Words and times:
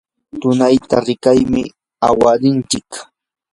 tunayta 0.41 0.95
rikakuqmi 1.05 1.61
aywanchik. 2.07 2.89